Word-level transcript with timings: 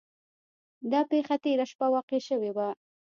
دا 0.91 1.01
پیښه 1.11 1.35
تیره 1.43 1.65
شپه 1.71 1.87
واقع 1.93 2.19
شوې 2.27 2.51
وه. 2.55 2.67